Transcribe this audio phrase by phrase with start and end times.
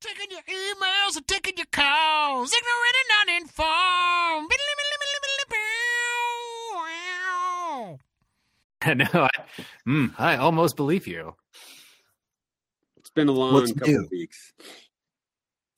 [0.00, 2.52] Taking your emails and taking your calls.
[2.52, 4.50] Ignorant and uninformed.
[8.86, 9.28] no, I,
[9.86, 11.34] mm, I almost believe you.
[12.98, 14.04] It's been a long What's couple new?
[14.04, 14.52] of weeks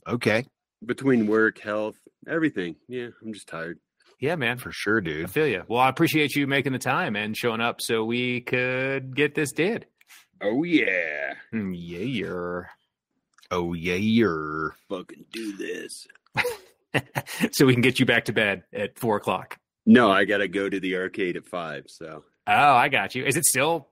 [0.07, 0.45] Okay,
[0.85, 1.97] between work, health,
[2.29, 2.77] everything.
[2.89, 3.79] Yeah, I'm just tired.
[4.19, 4.59] Yeah, man.
[4.59, 5.25] for sure, dude.
[5.25, 5.63] I feel you.
[5.69, 9.53] Well, I appreciate you making the time and showing up so we could get this
[9.53, 9.87] did.
[10.43, 12.71] Oh yeah, Mm, Yeah, you're.
[13.51, 16.07] Oh yeah, you're fucking do this.
[17.53, 19.59] so we can get you back to bed at four o'clock.
[19.87, 21.85] No, I gotta go to the arcade at five.
[21.89, 23.25] So Oh, I got you.
[23.25, 23.89] Is it still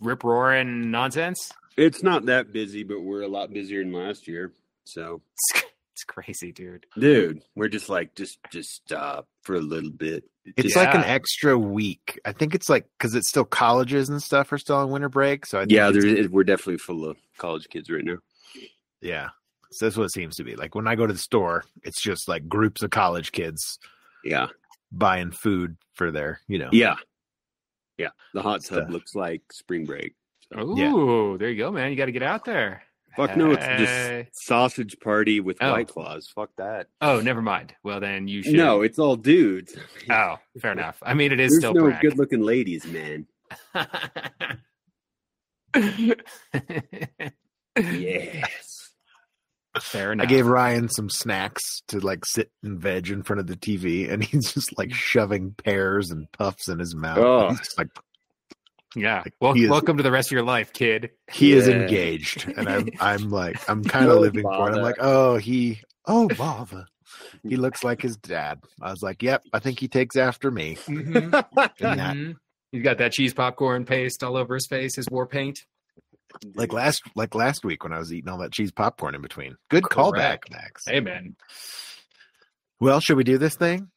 [0.00, 1.52] rip roaring nonsense?
[1.76, 4.52] it's not that busy, but we're a lot busier than last year.
[4.84, 5.22] So,
[5.54, 6.84] It's, it's crazy, dude.
[6.98, 10.24] dude, we're just like just just stop for a little bit.
[10.56, 12.18] It's Just- like an extra week.
[12.24, 15.46] I think it's like because it's still colleges and stuff are still on winter break.
[15.46, 18.16] So I think yeah, there, we're definitely full of college kids right now.
[19.00, 19.28] Yeah.
[19.72, 20.56] So that's what it seems to be.
[20.56, 23.78] Like when I go to the store, it's just like groups of college kids
[24.24, 24.48] Yeah,
[24.90, 26.70] buying food for their, you know.
[26.72, 26.96] yeah,
[27.98, 28.08] yeah.
[28.34, 28.90] The hot tub Stuff.
[28.90, 30.14] looks like spring break.
[30.58, 31.36] Ooh, Yeah.
[31.38, 31.90] there you go, man.
[31.90, 32.82] You got to get out there.
[33.16, 35.72] Fuck no, it's just sausage party with Oh.
[35.72, 36.26] white claws.
[36.28, 36.88] Fuck that.
[37.00, 37.74] Oh, never mind.
[37.84, 38.54] Well, then you should.
[38.54, 39.76] No, it's all dudes.
[40.10, 40.98] Oh, fair enough.
[41.02, 43.26] I mean, it is There's still no good looking ladies, man.
[47.78, 48.69] Yes.
[49.80, 53.56] Fair I gave Ryan some snacks to like sit and veg in front of the
[53.56, 57.18] TV, and he's just like shoving pears and puffs in his mouth.
[57.18, 57.48] Oh.
[57.50, 57.88] He's just like
[58.96, 59.22] yeah.
[59.40, 61.10] Well, he is- welcome to the rest of your life, kid.
[61.30, 64.74] he is engaged, and I'm I'm like I'm kind of No living for it.
[64.76, 66.86] I'm like, oh, he, oh, bother.
[67.42, 68.60] He looks like his dad.
[68.82, 70.76] I was like, yep, I think he takes after me.
[70.86, 71.14] Mhm.
[71.16, 71.46] in that.
[72.16, 72.36] Mhm.
[72.72, 75.64] He's got that cheese popcorn paste all over his face, his war paint.
[76.54, 79.56] Like last like last week when I was eating all that cheese popcorn in between.
[79.68, 80.84] Good callback, Max.
[80.86, 81.36] Hey, man.
[82.80, 83.90] Well, should we do this thing?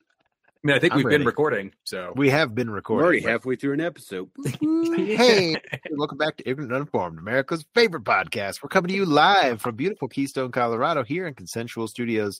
[0.66, 1.18] I mean, I think I'm we've ready.
[1.18, 3.04] been recording, so We have been recording.
[3.04, 3.26] We're recording.
[3.26, 4.30] already but- halfway through an episode.
[4.62, 5.58] hey,
[5.92, 8.64] welcome back to Ignorant and Uninformed, America's favorite podcast.
[8.64, 12.40] We're coming to you live from beautiful Keystone, Colorado, here in Consensual Studios,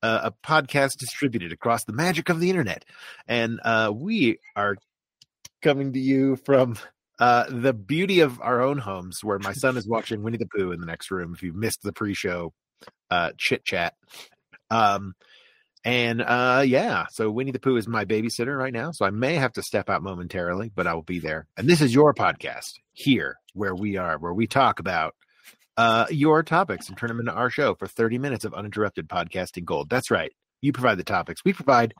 [0.00, 2.84] uh, a podcast distributed across the magic of the internet.
[3.26, 4.76] And uh, we are
[5.60, 6.76] coming to you from
[7.18, 10.72] uh, the beauty of our own homes, where my son is watching Winnie the Pooh
[10.72, 11.32] in the next room.
[11.34, 12.52] If you missed the pre-show
[13.10, 13.94] uh, chit chat,
[14.70, 15.14] um,
[15.84, 19.36] and uh, yeah, so Winnie the Pooh is my babysitter right now, so I may
[19.36, 21.46] have to step out momentarily, but I will be there.
[21.56, 25.14] And this is your podcast here, where we are, where we talk about
[25.76, 29.64] uh, your topics and turn them into our show for 30 minutes of uninterrupted podcasting
[29.64, 29.88] gold.
[29.88, 30.32] That's right.
[30.60, 31.42] You provide the topics.
[31.44, 31.94] We provide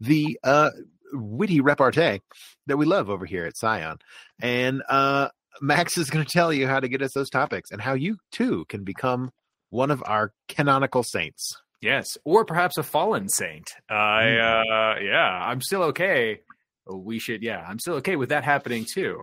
[0.00, 0.70] the uh,
[1.12, 2.20] witty repartee
[2.66, 3.98] that we love over here at Scion.
[4.40, 5.28] And uh,
[5.60, 8.16] Max is going to tell you how to get us those topics and how you
[8.30, 9.30] too can become
[9.70, 11.56] one of our canonical saints.
[11.80, 13.70] yes, or perhaps a fallen saint.
[13.88, 16.40] I, uh, yeah, I'm still okay.
[16.92, 19.22] We should, yeah, I'm still okay with that happening too.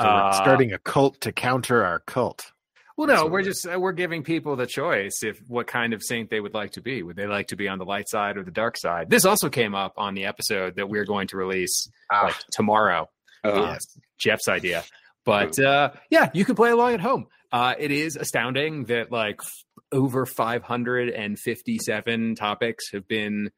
[0.00, 2.52] So Uh, starting a cult to counter our cult.
[2.98, 6.30] Well, no, we're just uh, we're giving people the choice if what kind of saint
[6.30, 7.04] they would like to be.
[7.04, 9.08] Would they like to be on the light side or the dark side?
[9.08, 13.08] This also came up on the episode that we're going to release like tomorrow.
[13.44, 13.78] Oh, Uh,
[14.18, 14.82] Jeff's idea,
[15.24, 17.28] but uh, yeah, you can play along at home.
[17.52, 19.52] Uh, it is astounding that like f-
[19.92, 23.50] over 557 topics have been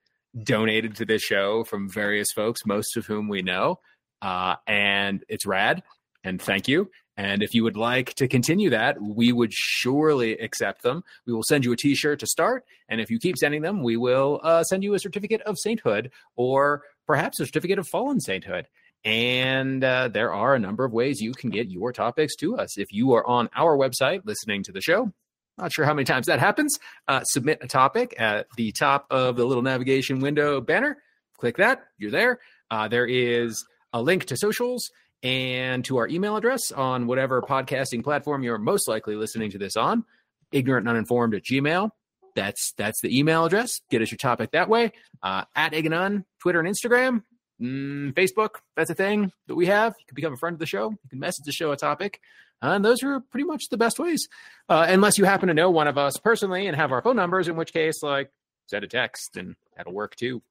[0.45, 3.79] donated to this show from various folks, most of whom we know,
[4.23, 5.83] uh, and it's rad.
[6.23, 6.91] And thank you.
[7.21, 11.05] And if you would like to continue that, we would surely accept them.
[11.27, 13.99] We will send you a T-shirt to start, and if you keep sending them, we
[13.99, 18.69] will uh, send you a certificate of sainthood, or perhaps a certificate of fallen sainthood.
[19.05, 22.79] And uh, there are a number of ways you can get your topics to us.
[22.79, 25.13] If you are on our website listening to the show,
[25.59, 29.37] not sure how many times that happens, uh, submit a topic at the top of
[29.37, 30.97] the little navigation window banner.
[31.37, 32.39] Click that, you're there.
[32.71, 34.91] Uh, there is a link to socials
[35.23, 39.77] and to our email address on whatever podcasting platform you're most likely listening to this
[39.77, 40.05] on
[40.53, 41.91] ignorant and uninformed at gmail.
[42.35, 43.81] That's that's the email address.
[43.91, 44.93] Get us your topic that way.
[45.23, 47.23] Uh, at ignon twitter and instagram.
[47.61, 49.95] Mm, facebook that's a thing that we have.
[49.99, 50.91] You can become a friend of the show.
[50.91, 52.21] You can message the show a topic.
[52.63, 54.29] Uh, and those are pretty much the best ways.
[54.69, 57.49] Uh, unless you happen to know one of us personally and have our phone numbers
[57.49, 58.31] in which case like
[58.67, 60.43] send a text and that'll work too.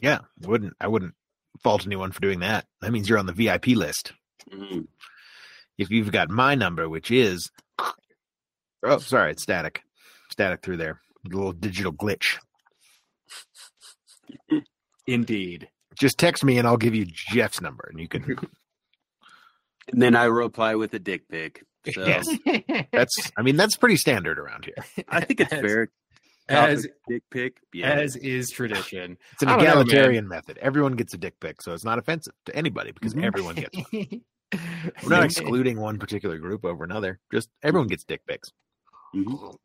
[0.00, 1.14] Yeah, wouldn't I wouldn't
[1.62, 2.66] fault anyone for doing that.
[2.80, 4.12] That means you're on the VIP list.
[4.50, 4.86] Mhm.
[5.78, 7.50] If you've got my number, which is
[8.82, 9.82] oh, sorry, it's static,
[10.30, 12.36] static through there, a little digital glitch.
[15.06, 15.68] indeed
[15.98, 18.36] Just text me and I'll give you Jeff's number, and you can.
[19.92, 21.64] And then I reply with a dick pic.
[21.92, 22.24] So yes.
[22.92, 25.04] That's, I mean, that's pretty standard around here.
[25.08, 25.88] I think it's As- fair.
[26.48, 27.56] As dick pic.
[27.72, 27.90] Yeah.
[27.90, 29.16] as is tradition.
[29.32, 30.58] It's an I don't know, egalitarian method.
[30.58, 33.24] Everyone gets a dick pic, so it's not offensive to anybody because Mhm.
[33.24, 34.22] everyone gets one.
[35.02, 37.18] We're not excluding one particular group over another.
[37.32, 38.50] Just everyone gets dick pics.
[39.14, 39.56] Mhm.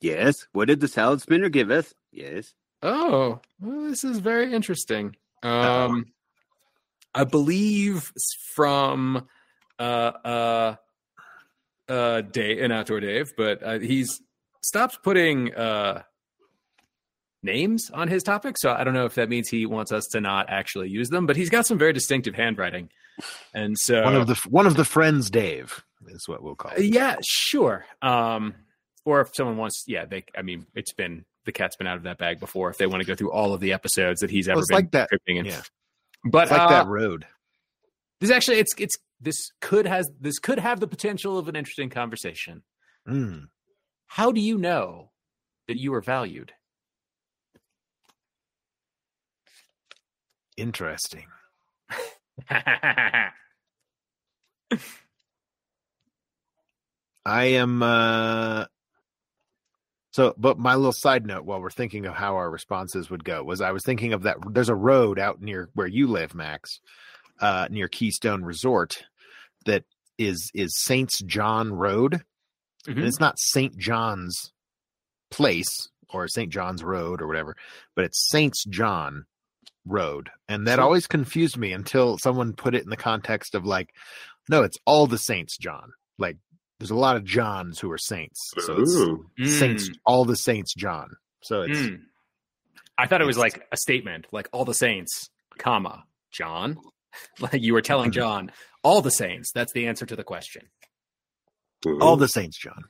[0.00, 0.46] Yes.
[0.52, 1.94] What did the salad spinner give us?
[2.12, 2.54] Yes.
[2.82, 5.16] Oh, well, this is very interesting.
[5.42, 5.86] Uh-oh.
[5.86, 6.06] Um,
[7.14, 8.12] I believe
[8.54, 9.26] from
[9.78, 10.76] uh uh
[11.88, 14.20] uh Dave, an outdoor Dave, but uh, he's
[14.62, 16.02] stopped putting uh
[17.42, 20.20] names on his topic, so I don't know if that means he wants us to
[20.20, 21.26] not actually use them.
[21.26, 22.88] But he's got some very distinctive handwriting,
[23.54, 26.72] and so One of the one of the friends, Dave, is what we'll call.
[26.72, 26.84] It.
[26.92, 27.84] Yeah, sure.
[28.02, 28.54] Um,
[29.04, 30.24] or if someone wants, yeah, they.
[30.36, 32.70] I mean, it's been the cat's been out of that bag before.
[32.70, 34.74] If they want to go through all of the episodes that he's ever Well, been
[34.74, 35.08] like that.
[35.28, 35.62] Yeah,
[36.24, 37.24] but it's like uh, that road.
[38.20, 41.90] this actually, it's it's this could has this could have the potential of an interesting
[41.90, 42.62] conversation.
[43.08, 43.48] Mm.
[44.06, 45.10] How do you know
[45.68, 46.52] that you are valued?
[50.56, 51.26] Interesting.
[52.50, 53.32] I
[57.26, 57.82] am.
[57.82, 58.66] uh
[60.12, 63.42] So, but my little side note while we're thinking of how our responses would go
[63.42, 64.38] was I was thinking of that.
[64.50, 66.80] There's a road out near where you live, Max,
[67.40, 69.04] uh, near Keystone Resort,
[69.66, 69.84] that
[70.18, 72.22] is is Saints John Road,
[72.86, 73.06] and Mhm.
[73.06, 74.52] it's not Saint John's
[75.30, 77.56] Place or Saint John's Road or whatever,
[77.94, 79.26] but it's Saints John
[79.84, 80.84] Road, and that Sure.
[80.84, 83.94] always confused me until someone put it in the context of like,
[84.48, 85.92] no, it's all the Saints John.
[86.18, 86.38] Like,
[86.78, 89.26] there's a lot of Johns who are saints, so it's Ooh.
[89.44, 91.16] Saints, all the Saints John.
[91.42, 92.02] So it's Mm.
[92.98, 95.28] I thought it was like a statement, like all the saints,
[95.58, 96.78] comma John.
[97.40, 98.50] Like you were telling John,
[98.82, 99.50] all the saints.
[99.52, 100.62] That's the answer to the question.
[102.00, 102.84] all the Saints John.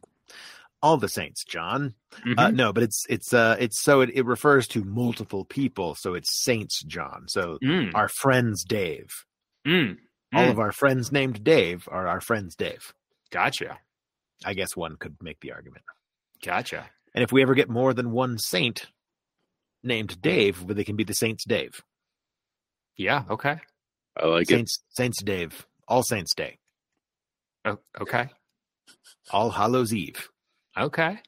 [0.82, 1.94] All the Saints John.
[2.36, 2.54] Uh, Mhm.
[2.54, 6.42] no, but it's it's uh it's so it, it refers to multiple people, so it's
[6.44, 7.24] Saints John.
[7.28, 9.08] So Mm, our friends Dave.
[9.66, 9.96] mm,
[10.34, 10.50] All mm.
[10.50, 12.92] of our friends named Dave are our friends Dave.
[13.30, 13.78] Gotcha.
[14.44, 15.84] I guess one could make the argument.
[16.44, 16.88] Gotcha.
[17.14, 18.86] And if we ever get more than one saint
[19.82, 21.80] named Dave, well, they can be the Saints Dave.
[22.96, 23.24] Yeah.
[23.30, 23.56] Okay.
[24.20, 24.48] I like it.
[24.48, 25.66] Saints Saints Dave.
[25.88, 26.58] All Saints Day.
[27.64, 28.28] Oh, okay.
[29.30, 30.28] All Hallows Eve.
[30.78, 31.18] Okay.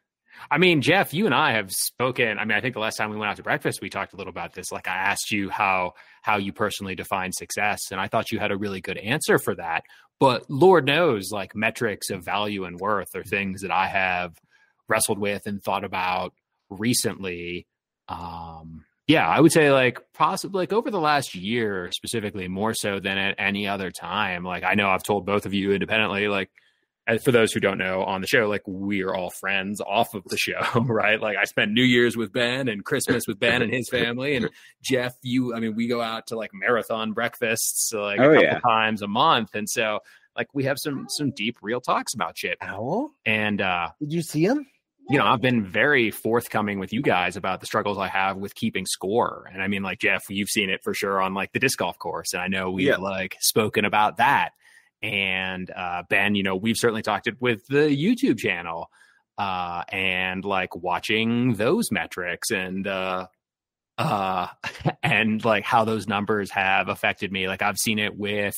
[0.50, 2.38] I mean, Jeff, you and I have spoken.
[2.38, 4.17] I mean, I think the last time we went out to breakfast, we talked a
[4.17, 4.70] little about this.
[4.70, 8.52] Like, I asked you how how you personally define success, and I thought you had
[8.52, 9.82] a really good answer for that.
[10.20, 14.35] But Lord knows, like metrics of value and worth are things that I have
[14.88, 16.35] wrestled with and thought about
[16.70, 17.67] recently.
[18.08, 23.00] Um, yeah, I would say like possibly like over the last year, specifically more so
[23.00, 24.44] than at any other time.
[24.44, 26.50] Like, I know I've told both of you independently, like
[27.25, 30.25] for those who don't know on the show, like we are all friends off of
[30.26, 31.19] the show, right?
[31.20, 34.50] Like I spent New Year's with Ben and Christmas with Ben and his family, and
[34.82, 38.43] Jeff, you, I mean, we go out to like marathon breakfasts like a Oh, couple
[38.44, 38.61] yeah.
[38.61, 40.00] times a month, and so
[40.37, 42.58] like we have some some deep real talks about shit.
[42.61, 43.11] Owl?
[43.25, 44.66] And uh, Did you see him?
[45.10, 48.55] You know, I've been very forthcoming with you guys about the struggles I have with
[48.55, 49.49] keeping score.
[49.52, 51.99] And I mean, like Jeff, you've seen it for sure on like the disc golf
[51.99, 52.96] course, and I know we've Yeah.
[52.96, 54.50] like spoken about that.
[55.02, 58.90] And uh, Ben, you know, we've certainly talked it with the YouTube channel,
[59.38, 63.28] uh, and like watching those metrics and uh,
[63.97, 64.49] uh,
[65.02, 67.49] and like how those numbers have affected me.
[67.49, 68.56] Like I've seen it with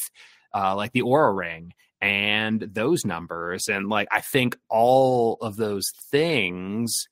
[0.54, 5.85] uh, like the Oura Ring and those numbers and like i think all of those
[6.11, 7.07] things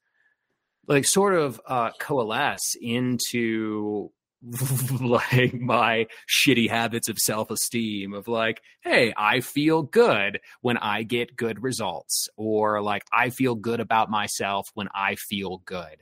[0.87, 4.11] like sort of uh coalesce into
[5.01, 11.37] like my shitty habits of self-esteem of like hey i feel good when i get
[11.37, 15.97] good results or like i feel good about myself when i feel good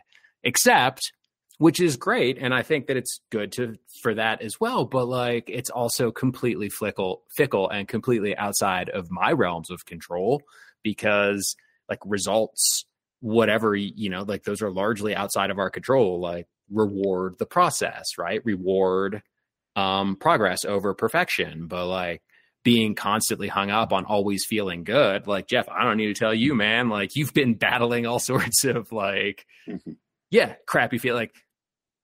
[0.45, 1.13] except
[1.59, 5.07] which is great and i think that it's good to for that as well but
[5.07, 10.43] like it's also completely fickle fickle and completely outside of my realms of control
[10.83, 11.57] because
[11.89, 12.85] like results
[13.21, 18.05] whatever you know like those are largely outside of our control like reward the process
[18.19, 18.45] right?
[18.45, 19.23] Reward
[19.75, 22.23] um progress over perfection but like
[22.65, 26.35] being constantly hung up on always feeling good like jeff i don't need to tell
[26.35, 29.47] you man like you've been battling all sorts of like
[30.31, 31.33] yeah crappy feel like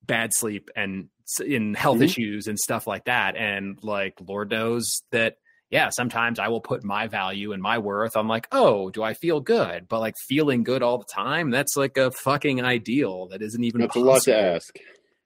[0.07, 1.09] bad sleep and
[1.47, 2.05] in health Mhm.
[2.05, 5.37] issues and stuff like that and like lord knows that
[5.71, 9.15] yeah sometimes i will put my value and my worth on like oh do i
[9.15, 13.41] feel good but like feeling good all the time that's like a fucking ideal that
[13.41, 14.77] isn't even That's a lot to ask.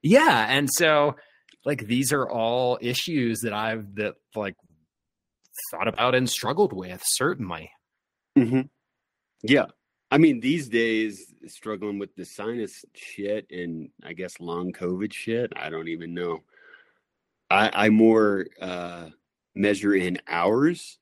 [0.02, 1.16] yeah and so
[1.64, 4.54] like these are all issues that I've that like
[5.72, 7.02] thought about and struggled with.
[7.04, 7.70] Certainly.
[8.38, 8.60] hmm
[9.42, 9.66] Yeah.
[10.10, 15.52] I mean, these days, struggling with the sinus shit and I guess long COVID shit,
[15.56, 16.42] I don't even know.
[17.50, 19.10] I, I more uh,
[19.54, 20.98] measure in hours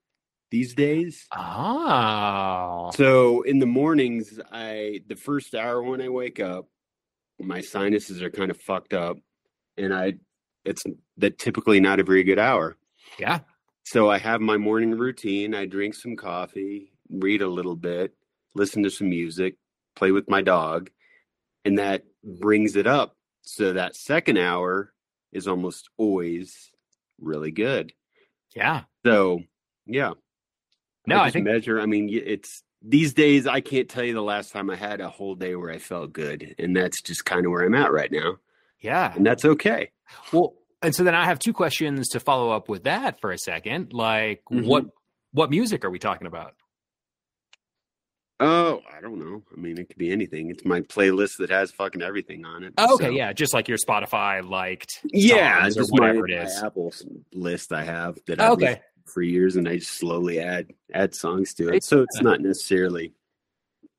[0.51, 1.27] these days.
[1.37, 2.91] Oh.
[2.95, 6.69] So in the mornings, I the first hour when I wake up,
[7.41, 9.17] my sinuses are kind of fucked up,
[9.77, 10.15] and I
[10.65, 10.85] it's
[11.19, 12.77] that typically not a very good hour.
[13.19, 13.41] Yeah.
[13.85, 15.55] So I have my morning routine.
[15.55, 18.15] I drink some coffee, read a little bit,
[18.55, 19.57] listen to some music,
[19.97, 20.91] play with my dog,
[21.65, 23.17] and that brings it up.
[23.43, 24.93] So that second hour
[25.33, 26.71] is almost always
[27.21, 27.93] really good.
[28.55, 28.83] Yeah.
[29.05, 29.41] So
[29.87, 30.13] yeah,
[31.07, 31.81] No, I just think measure.
[31.81, 33.47] I mean, it's these days.
[33.47, 36.13] I can't tell you the last time I had a whole day where I felt
[36.13, 38.37] good, and that's just kind of where I'm at right now,
[38.81, 39.13] yeah.
[39.15, 39.91] and that's okay.
[40.33, 43.39] Well, and so then I have two questions to follow up with that for a
[43.39, 43.93] second.
[43.93, 44.67] Like, Mhm.
[44.67, 44.85] what
[45.33, 46.55] what music are we talking about?
[48.41, 49.43] Oh, I don't know.
[49.57, 50.51] I mean, it could be anything.
[50.51, 52.75] It's my playlist that has fucking everything on it.
[52.77, 55.01] Oh, okay, so- yeah, just like your Spotify liked.
[55.13, 56.63] yeah, just my, whatever it my is.
[56.63, 56.93] Apple
[57.33, 58.81] list I have that oh, I've Okay.
[59.07, 61.85] for years, and I just slowly add add songs to it.
[61.85, 63.13] So it's not necessarily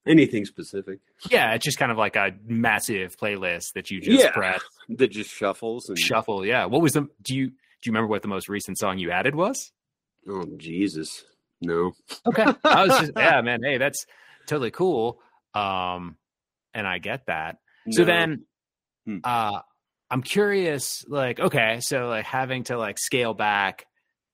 [0.06, 1.00] anything specific.
[1.30, 4.32] Yeah, it's just kind of like a massive playlist that you just Yeah.
[4.32, 6.46] press That just shuffles and shuffle.
[6.46, 6.66] Yeah.
[6.66, 7.08] What was the?
[7.22, 7.54] Do you do
[7.90, 9.72] you remember what the most recent song you added was?
[10.28, 11.24] oh Jesus,
[11.62, 11.94] no.
[12.28, 12.44] Okay.
[12.66, 13.62] I was just yeah, man.
[13.64, 14.06] Hey, that's
[14.48, 15.22] totally cool.
[15.54, 16.18] Um,
[16.74, 17.58] and I get that.
[17.92, 18.46] So then,
[19.06, 19.20] Hmm.
[19.24, 19.62] uh,
[20.10, 21.06] I'm curious.
[21.08, 23.86] Like, okay, so like having to like scale back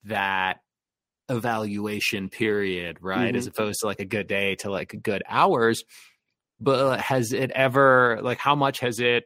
[0.06, 0.60] that
[1.30, 5.84] evaluation period, right, as opposed to like a good day to like good hours.
[6.60, 9.26] But has it ever like how much has it?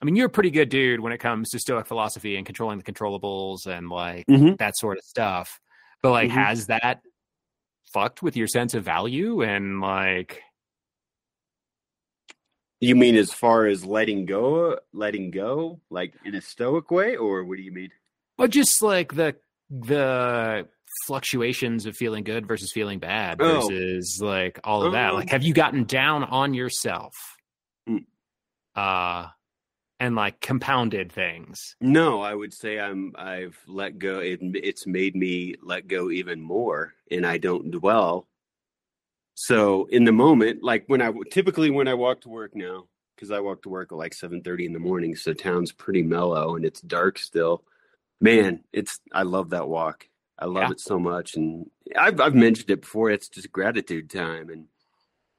[0.00, 2.78] I mean, you're a pretty good dude when it comes to Stoic philosophy and controlling
[2.78, 4.58] the controllables and like Mhm.
[4.58, 5.58] that sort of stuff.
[6.02, 6.34] But like, Mhm.
[6.34, 7.00] has that
[7.96, 10.42] fucked with your sense of value and like?
[12.80, 17.42] You mean as far as letting go, letting go, like in a stoic way, or
[17.44, 17.90] what do you mean?
[18.36, 19.36] But just like the
[19.70, 20.68] the
[21.06, 23.62] fluctuations of feeling good versus feeling bad Oh.
[23.66, 25.10] versus like all of that.
[25.10, 27.14] Um, Like have you gotten down on yourself?
[27.86, 27.96] Hmm.
[28.74, 29.28] Uh
[30.00, 31.76] and like compounded things.
[31.80, 33.12] No, I would say I'm.
[33.16, 34.18] I've let go.
[34.20, 38.28] It, it's made me let go even more, and I don't dwell.
[39.34, 43.30] So in the moment, like when I typically when I walk to work now, because
[43.30, 46.56] I walk to work at like seven thirty in the morning, so town's pretty mellow
[46.56, 47.62] and it's dark still.
[48.20, 50.08] Man, it's I love that walk.
[50.38, 50.72] I love Yeah.
[50.72, 53.10] it so much, and I've I've mentioned it before.
[53.10, 54.66] It's just gratitude time, and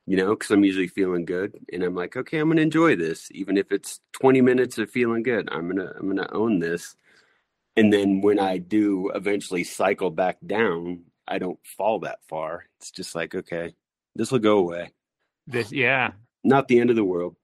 [0.08, 3.30] you know, because I'm usually feeling good, and I'm like, okay, I'm gonna enjoy this,
[3.32, 5.50] even if it's 20 minutes of feeling good.
[5.52, 6.96] I'm gonna I'm gonna own this,
[7.76, 12.66] and then when I do eventually cycle back down, I don't fall that far.
[12.80, 13.76] It's just like, okay,
[14.16, 14.94] this will go away.
[15.46, 16.12] This yeah.
[16.44, 17.36] Not the end of the world.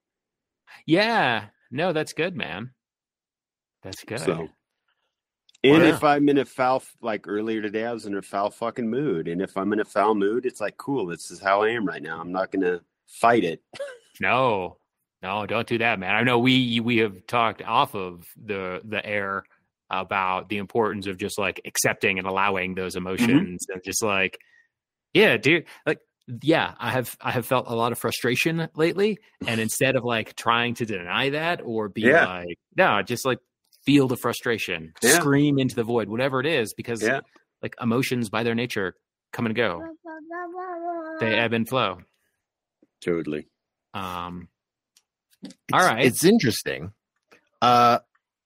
[0.85, 1.45] Yeah.
[1.69, 2.71] No, that's good, man.
[3.83, 4.19] That's good.
[4.19, 4.47] So,
[5.63, 5.89] and Wow.
[5.89, 9.27] if I'm in a foul, like earlier today, I was in a foul fucking mood.
[9.27, 11.85] And if I'm in a foul mood, it's like, cool, this is how I am
[11.85, 12.19] right now.
[12.19, 13.61] I'm not going to fight it.
[14.19, 14.77] No,
[15.21, 16.13] no, don't do that, man.
[16.13, 19.43] I know we we have talked off of the the air
[19.89, 23.07] about the importance of just like accepting and allowing those mm-hmm.
[23.07, 24.37] emotions and just like,
[25.13, 25.99] yeah, dude, like
[26.41, 30.35] yeah, I have I have felt a lot of frustration lately, and instead of like
[30.35, 32.27] trying to deny that or be Yeah.
[32.27, 33.39] like, no, just like
[33.85, 35.11] feel the frustration, Yeah.
[35.11, 37.21] scream into the void, whatever it is, because Yeah.
[37.61, 38.95] like emotions by their nature
[39.31, 39.81] come and go,
[41.19, 41.99] they ebb and flow.
[43.01, 43.47] Totally.
[43.93, 44.47] Um,
[45.43, 46.05] It's- All right.
[46.05, 46.93] It's interesting.
[47.61, 47.99] Uh,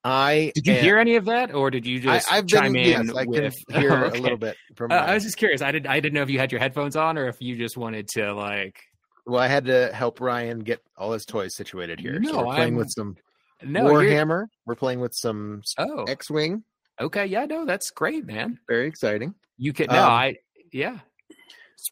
[0.03, 3.01] I Did you am- hear any of that, or did you just I've chime been.
[3.01, 3.53] in Yes, I with?
[3.67, 4.17] can hear Okay.
[4.17, 4.91] a little bit from.
[4.91, 5.61] Uh, my- I was just curious.
[5.61, 5.85] I did.
[5.85, 8.33] I didn't know if you had your headphones on, or if you just wanted to
[8.33, 8.79] like.
[9.27, 12.17] well, I had to help Ryan get all his toys situated here.
[12.19, 13.15] No, so we're playing I'm- with some
[13.63, 14.45] No, you're- Warhammer.
[14.65, 16.63] We're playing with some Oh, X-wing.
[16.99, 17.25] okay.
[17.25, 18.59] Yeah, no, that's great, man.
[18.67, 19.35] Very exciting.
[19.57, 20.35] You can No, Um, I.
[20.71, 20.99] Yeah.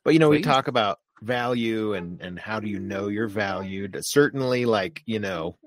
[0.03, 3.98] But you know, we talk about value and and how do you know you're valued?
[4.01, 5.57] Certainly, like you know,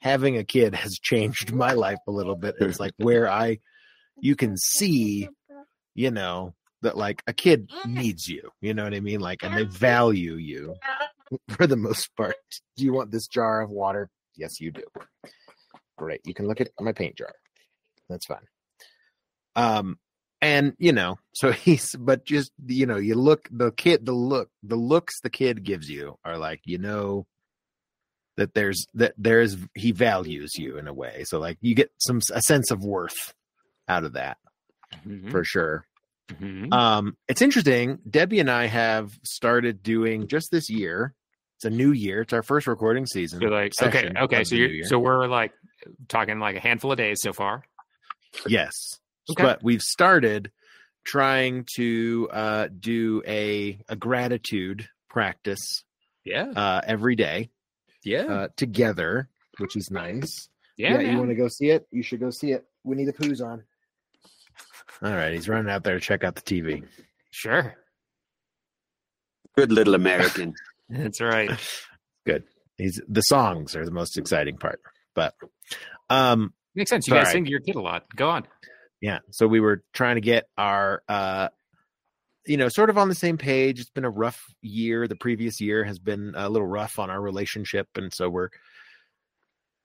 [0.00, 2.56] having a kid has changed my life a little bit.
[2.60, 3.58] It's like where I,
[4.20, 5.28] you can see,
[5.94, 8.50] you know, that like a kid needs you.
[8.60, 9.20] You know what I mean?
[9.20, 10.74] Like, and they value you
[11.50, 12.34] for the most part.
[12.76, 14.10] Do you want this jar of water?
[14.36, 14.84] Yes, you do.
[15.96, 16.20] Great.
[16.24, 17.32] You can look at my paint jar.
[18.08, 18.46] That's fine.
[19.54, 19.98] Um,
[20.40, 24.50] and you know, so he's, but just you know, you look the kid, the look,
[24.62, 27.26] the looks the kid gives you are like, you know,
[28.36, 31.24] that there's that there's he values you in a way.
[31.26, 33.34] So like you get some a sense of worth
[33.88, 34.38] out of that
[35.06, 35.30] Mhm.
[35.30, 35.86] for sure.
[36.28, 36.72] Mhm.
[36.72, 37.98] Um, it's interesting.
[38.08, 41.14] Debbie and I have started doing just this year.
[41.64, 42.22] It's a new year.
[42.22, 43.38] It's our first recording season.
[43.40, 44.42] So like okay, okay.
[44.42, 45.52] So you're so we're like
[46.08, 47.62] talking like a handful of days so far.
[48.48, 48.74] yes,
[49.30, 49.44] Okay.
[49.44, 50.50] but we've started
[51.04, 55.84] trying to uh, do a a gratitude practice
[56.24, 57.50] Yeah, uh, every day
[58.02, 59.28] yeah, uh, together,
[59.58, 60.48] which is nice.
[60.76, 60.98] yeah.
[60.98, 61.86] you want to go see it?
[61.92, 62.64] You should go see it.
[62.82, 63.62] Winnie the Pooh's on.
[65.00, 66.82] All right, he's running out there to check out the TV.
[67.30, 67.76] Sure,
[69.56, 70.54] Good little American.
[70.92, 71.50] That's right.
[72.26, 72.44] Good.
[72.76, 74.80] He's the songs are the most exciting part.
[75.14, 75.34] But
[76.10, 77.06] um Makes sense.
[77.06, 77.32] You guys right.
[77.32, 78.04] sing to your kid a lot.
[78.16, 78.46] Go on.
[79.00, 81.48] yeah, so we were trying to get our uh
[82.46, 83.78] you know, sort of on the same page.
[83.78, 85.06] It's been a rough year.
[85.06, 88.48] The previous year has been a little rough on our relationship and so we're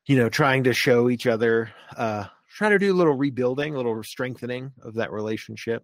[0.08, 3.78] you know, trying to show each other uh trying to do a little rebuilding, a
[3.78, 5.84] little strengthening of that relationship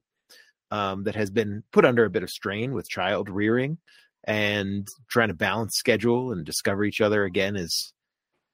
[0.71, 3.77] um that has been put under a bit of strain with child rearing
[4.23, 7.93] and trying to balance schedule and discover each other again as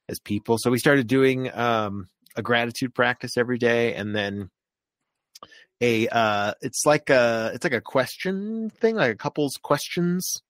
[0.07, 0.57] as people.
[0.57, 4.49] So we started doing um a gratitude practice every day and then
[5.81, 10.41] a uh it's like a it's like a question thing like a couple's questions.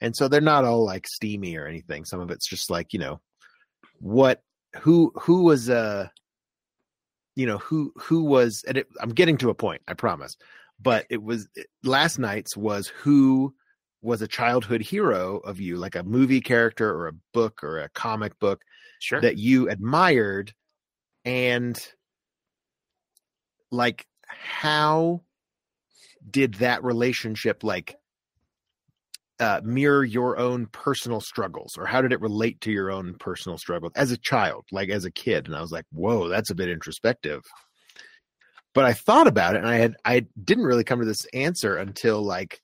[0.00, 2.04] And so they're not all like steamy or anything.
[2.04, 3.20] Some of it's just like you know
[4.00, 4.42] what
[4.80, 6.08] who who was uh
[7.34, 10.36] you know who who was and it, i'm getting to a point i promise.
[10.80, 11.48] But it was
[11.82, 13.54] last night's was who
[14.02, 17.88] was a childhood hero of you like a movie character or a book or a
[17.90, 18.62] comic book
[19.00, 19.20] Sure.
[19.20, 20.52] that you admired
[21.24, 21.80] and
[23.70, 25.22] like how
[26.30, 27.96] did that relationship like
[29.40, 33.56] uh, mirror your own personal struggles or how did it relate to your own personal
[33.56, 36.54] struggles as a child like as a kid and i was like whoa that's a
[36.56, 37.40] bit introspective
[38.74, 41.76] but i thought about it and i had i didn't really come to this answer
[41.76, 42.60] until like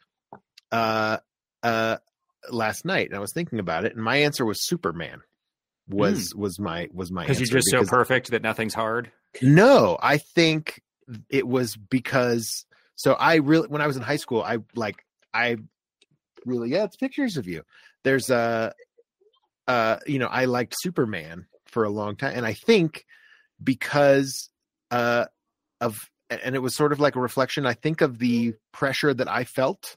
[0.73, 1.19] uh
[1.65, 1.97] uh
[2.51, 5.21] last night and i was thinking about it and my answer was superman
[5.89, 9.11] was was my was my because you're just so perfect that nothing's hard.
[9.43, 10.81] no, I think
[11.29, 12.65] it was because
[12.97, 15.57] so I really when I was in high school, I like I
[16.47, 17.63] really yeah, it's pictures of you.
[18.03, 18.73] There's a
[19.69, 23.05] uh you know, I liked Superman for a long time and I think
[23.63, 24.49] because
[24.91, 25.27] uh
[25.81, 29.29] of and it was sort of like a reflection I think of the pressure that
[29.29, 29.97] I felt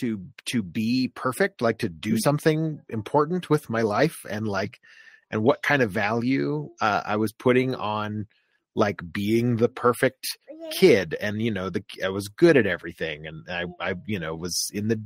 [0.00, 4.78] to to be perfect, like to do something important with my life and like
[5.30, 8.26] and what kind of value uh, I was putting on
[8.74, 10.26] like being the perfect
[10.72, 14.34] kid and you know the I was good at everything and I I you know
[14.34, 15.02] was in the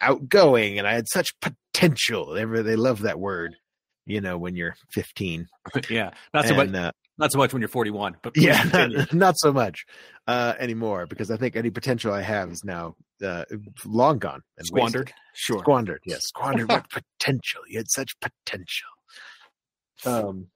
[0.00, 2.32] outgoing and I had such potential.
[2.32, 3.56] They they love that word,
[4.06, 5.46] you know, when you're 15.
[5.90, 6.80] yeah, not so And, much.
[6.80, 8.16] uh, Not so much when you're 41.
[8.22, 8.98] But yeah, continue.
[8.98, 9.84] not, not so much
[10.26, 13.44] uh, anymore because I think any potential I have is now uh,
[13.84, 14.72] long gone and wasted.
[14.72, 15.12] squandered.
[15.34, 15.58] Sure.
[15.60, 16.68] Squandered, yes, squandered.
[16.70, 16.86] what
[17.20, 17.60] potential?
[17.68, 18.88] You had such potential.
[20.06, 20.46] Um,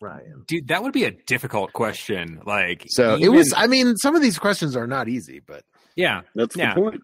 [0.00, 0.44] Ryan.
[0.46, 2.40] Dude, that would be a difficult question.
[2.46, 3.52] Like, So it was.
[3.56, 5.62] I mean, some of these questions are not easy, but
[5.96, 6.22] Yeah.
[6.34, 6.74] That's Yeah.
[6.74, 7.00] the point.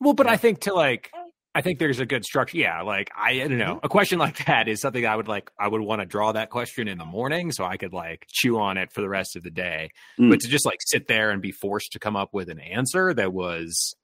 [0.00, 0.32] Well, but Yeah.
[0.32, 1.10] I think to like,
[1.54, 2.56] I think there's a good structure.
[2.58, 3.58] Yeah, like I, I don't Mm-hmm.
[3.58, 5.50] know, a question like that is something I would like.
[5.58, 8.58] I would want to draw that question in the morning so I could like chew
[8.58, 9.90] on it for the rest of the day.
[10.18, 10.30] Mm.
[10.30, 13.14] But to just like sit there and be forced to come up with an answer
[13.14, 13.94] that was.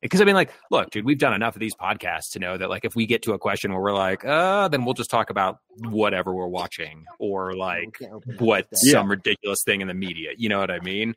[0.00, 2.70] Because I mean, like, look, dude, we've done enough of these podcasts to know that,
[2.70, 5.28] like, if we get to a question where we're like, uh, then we'll just talk
[5.30, 5.58] about
[5.88, 7.98] whatever we're watching or like
[8.38, 10.30] what some ridiculous thing in the media.
[10.36, 11.16] You know what I mean?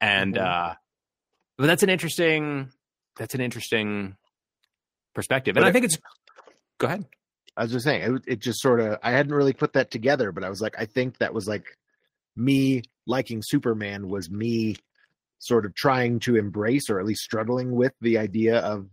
[0.00, 0.42] And Mhm.
[0.44, 0.74] uh
[1.56, 2.70] but that's an interesting
[3.16, 4.16] that's an interesting
[5.18, 5.56] perspective.
[5.56, 5.98] And But I it- think it's
[6.78, 7.04] go ahead.
[7.56, 10.30] I was just saying it, it just sort of I hadn't really put that together,
[10.30, 11.66] but I was like, I think that was like
[12.36, 14.76] me liking Superman was me
[15.40, 18.86] sort of trying to embrace or at least struggling with the idea of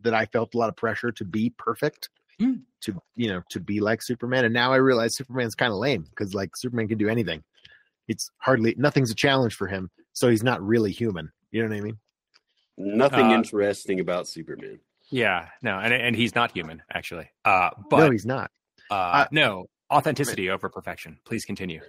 [0.00, 2.54] that I felt a lot of pressure to be perfect, Hmm.
[2.82, 4.44] to you know, to be like Superman.
[4.46, 7.42] And now I realize Superman's kind of lame because like Superman can do anything.
[8.08, 11.30] It's hardly nothing's a challenge for him, so he's not really human.
[11.50, 11.98] You know what I mean?
[12.76, 14.80] Nothing Uh, interesting about Superman.
[15.14, 17.30] Yeah, no, and and he's not human actually.
[17.44, 18.50] Uh but no, he's not.
[18.90, 21.20] uh no, authenticity over perfection.
[21.24, 21.80] Please continue.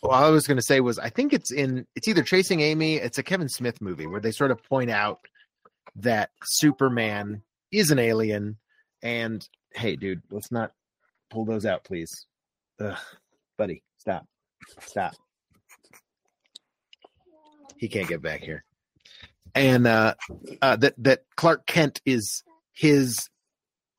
[0.00, 2.96] Well, I was going to say was I think it's in it's either Chasing Amy,
[2.98, 5.18] it's a Kevin Smith movie where they sort of point out
[5.96, 8.58] that Superman is an alien
[9.02, 10.70] and hey dude, let's not
[11.30, 12.26] pull those out please.
[12.78, 12.96] Ugh,
[13.58, 14.24] buddy, stop.
[14.82, 15.14] Stop.
[17.76, 18.64] He can't get back here.
[19.56, 20.14] And uh,
[20.62, 22.42] uh, that that Clark Kent is
[22.72, 23.28] his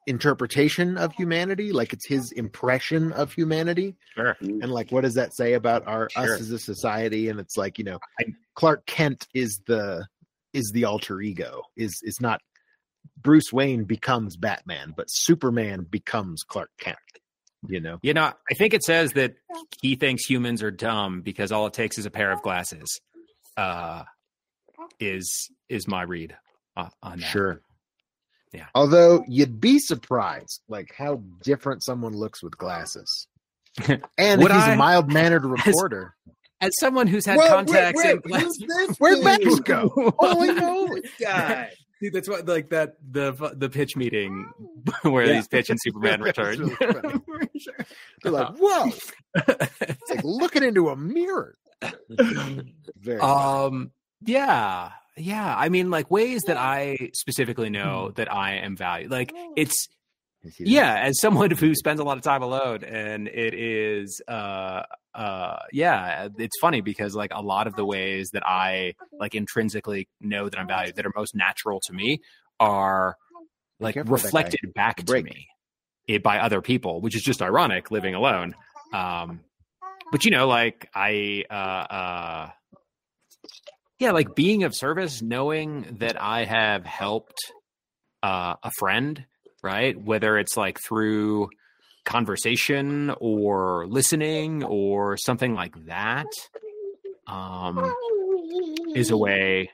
[0.05, 4.37] interpretation of humanity, like it's his impression of humanity, Sure.
[4.39, 6.23] and like what does that say about our Sure.
[6.35, 7.27] us as a society?
[7.29, 10.07] And it's like you know, I- Clark Kent is the
[10.53, 12.39] is the alter ego, is is not
[13.21, 16.97] Bruce Wayne becomes Batman, but Superman becomes Clark Kent.
[17.67, 19.33] You know, You know, I think it says that
[19.81, 23.01] he thinks humans are dumb because all it takes is a pair of glasses.
[23.57, 24.03] Uh,
[24.99, 26.35] is is my read
[26.75, 27.25] uh, on that?
[27.25, 27.61] Sure.
[28.53, 28.65] Yeah.
[28.73, 33.27] Although you'd be surprised, like how different someone looks with glasses,
[33.87, 34.73] and Would if he's I?
[34.73, 36.15] a mild mannered reporter.
[36.59, 39.23] As someone who's had Whoa, contacts wait, and wait, glasses, who's this Where'd dude?
[39.25, 40.13] Max go?
[40.17, 41.69] Holy moly, guy!
[42.01, 44.49] Dude, that's what like that the the pitch meeting
[45.03, 45.35] where Yeah.
[45.35, 47.23] he's pitching Superman That was Return.
[47.27, 47.75] really sure.
[48.23, 48.91] They're like, whoa!
[49.35, 51.55] It's like looking into a mirror.
[52.09, 58.75] Very um yeah yeah i mean like ways that i specifically know that i am
[58.75, 59.87] valued like it's
[60.59, 65.57] yeah as someone who spends a lot of time alone and it is uh uh
[65.71, 70.47] yeah it's funny because like a lot of the ways that i like intrinsically know
[70.47, 72.21] that i'm valued that are most natural to me
[72.59, 73.17] are
[73.79, 74.39] like careful with that guy.
[74.39, 75.47] reflected back to me
[76.07, 78.55] it, by other people which is just ironic living alone
[78.93, 79.41] um
[80.11, 82.49] but you know like i uh uh
[83.99, 87.37] yeah like being of service knowing that i have helped
[88.23, 89.25] uh a friend
[89.63, 91.49] right whether it's like through
[92.05, 96.27] conversation or listening or something like that
[97.27, 97.93] um
[98.95, 99.69] is a way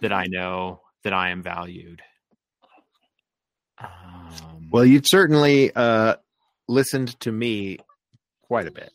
[0.00, 2.02] that i know that i am valued
[3.78, 6.16] um Well, you've certainly uh,
[6.68, 7.78] listened to me
[8.42, 8.90] quite a bit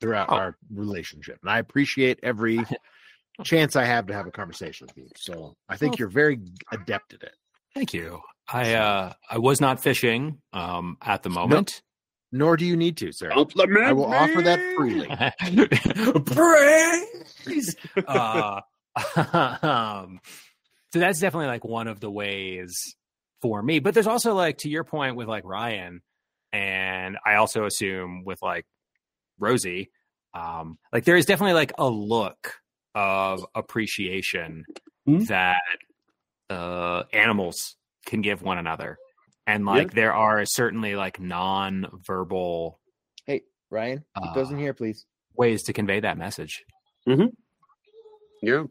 [0.00, 0.36] throughout Oh.
[0.36, 2.58] our relationship, and I appreciate every
[3.42, 5.08] chance I have to have a conversation with you.
[5.16, 6.40] So I think Well- you're very
[6.72, 7.34] adept at it.
[7.74, 8.20] Thank you.
[8.52, 11.82] I uh I was not fishing um at the moment.
[12.30, 13.30] Nor do you need to, sir.
[13.30, 15.06] Compliment I will offer that freely.
[16.26, 17.76] Praise.
[18.06, 18.60] uh,
[19.62, 20.20] um,
[20.92, 22.76] so that's definitely like one of the ways
[23.40, 23.78] for me.
[23.78, 26.02] But there's also like to your point with like Ryan,
[26.52, 28.66] and I also assume with like
[29.38, 29.90] Rosie,
[30.34, 32.54] um, like there is definitely like a look
[32.94, 34.64] of appreciation
[35.06, 35.18] Hmm.
[35.24, 35.60] that
[36.50, 37.76] uh animals
[38.06, 38.96] can give one another.
[39.46, 39.70] And Yeah.
[39.70, 42.80] like there are certainly like non-verbal
[43.26, 45.06] Hey, Ryan, keep Uh, those in here, please.
[45.34, 46.64] ways to convey that message.
[47.08, 47.28] Mm-hmm.
[48.42, 48.64] Yeah.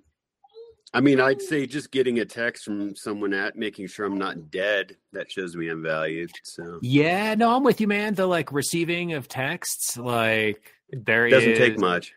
[0.96, 4.52] I mean, I'd say just getting a text from someone at making sure I'm not
[4.52, 4.96] dead.
[5.12, 6.30] That shows me I'm valued.
[6.44, 8.14] So Yeah, no, I'm with you, man.
[8.14, 12.14] The like receiving of texts, like there doesn't is- take much.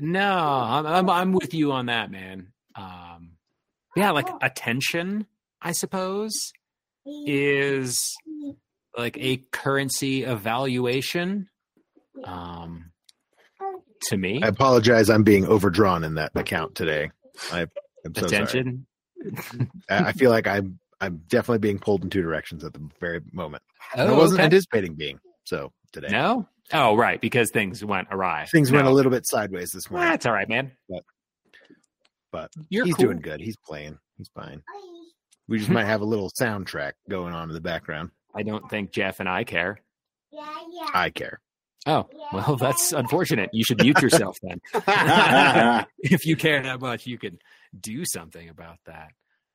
[0.00, 2.52] No, I'm, I'm I'm with you on that, man.
[2.74, 3.32] Um,
[3.96, 5.26] yeah, like attention,
[5.62, 6.34] I suppose,
[7.26, 8.14] is
[8.96, 11.48] like a currency evaluation.
[12.24, 12.92] Um,
[14.08, 15.08] to me, I apologize.
[15.10, 17.10] I'm being overdrawn in that account today.
[17.52, 17.66] I,
[18.04, 18.86] I'm so attention.
[19.88, 23.20] I I feel like I'm I'm definitely being pulled in two directions at the very
[23.32, 23.62] moment.
[23.94, 24.44] I Oh, wasn't okay.
[24.44, 26.08] anticipating being so today.
[26.10, 26.48] No.
[26.72, 28.46] Oh, right, because things went awry.
[28.46, 30.10] Things went a little bit sideways this morning.
[30.10, 30.72] That's all right, man.
[30.88, 31.04] But-
[32.32, 33.06] but you're He's cool.
[33.06, 33.40] doing good.
[33.40, 33.98] He's playing.
[34.18, 34.62] He's fine.
[35.48, 38.10] We just might have a little soundtrack going on in the background.
[38.34, 39.78] I don't think Jeff and I care.
[40.92, 41.40] I care.
[41.86, 43.50] Oh, well, that's unfortunate.
[43.52, 44.60] You should mute yourself then.
[46.00, 47.38] if you care that much, you can
[47.78, 49.12] do something about that.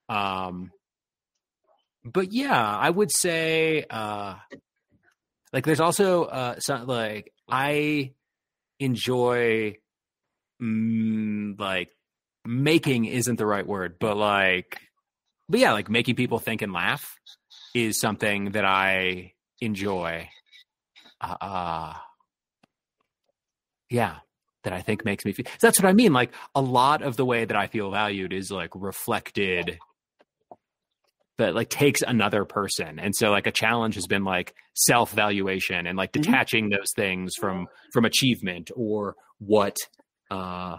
[0.08, 0.71] Um,
[2.06, 4.36] but yeah, I would say, uh,
[5.54, 8.14] like, there's also uh, some like I
[8.80, 9.78] enjoy,
[10.62, 11.90] mm, like,
[12.46, 14.80] making isn't the right word, but like,
[15.50, 17.16] but yeah, like making people think and laugh
[17.74, 20.30] is something that I enjoy.
[21.20, 21.94] Uh, uh
[23.92, 24.16] yeah
[24.64, 27.26] that i think makes me feel that's what i mean like a lot of the
[27.26, 29.78] way that i feel valued is like reflected
[31.38, 35.88] that like takes another person and so like a challenge has been like self valuation
[35.88, 36.24] and like Mhm.
[36.24, 39.78] detaching those things from from achievement or what
[40.30, 40.78] uh